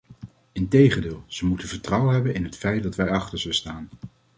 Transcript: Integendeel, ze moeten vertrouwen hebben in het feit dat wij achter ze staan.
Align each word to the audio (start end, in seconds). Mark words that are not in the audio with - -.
Integendeel, 0.51 1.23
ze 1.27 1.45
moeten 1.45 1.67
vertrouwen 1.67 2.13
hebben 2.13 2.33
in 2.33 2.43
het 2.43 2.57
feit 2.57 2.83
dat 2.83 2.95
wij 2.95 3.09
achter 3.09 3.39
ze 3.39 3.53
staan. 3.53 3.89